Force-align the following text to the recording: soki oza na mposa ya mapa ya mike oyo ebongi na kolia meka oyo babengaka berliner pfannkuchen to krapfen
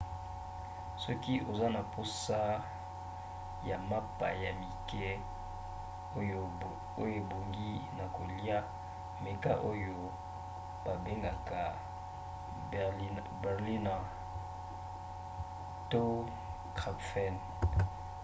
soki 1.03 1.33
oza 1.49 1.67
na 1.75 1.81
mposa 1.87 2.39
ya 3.69 3.77
mapa 3.91 4.27
ya 4.43 4.51
mike 4.61 5.07
oyo 6.99 7.13
ebongi 7.17 7.73
na 7.97 8.05
kolia 8.15 8.57
meka 9.23 9.51
oyo 9.71 9.95
babengaka 10.83 11.61
berliner 12.69 13.19
pfannkuchen 13.39 14.05
to 15.91 16.03
krapfen 16.77 17.35